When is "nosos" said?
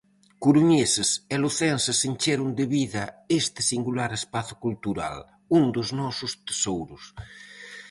5.99-6.31